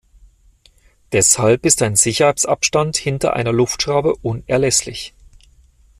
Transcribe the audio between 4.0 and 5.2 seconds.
unerlässlich.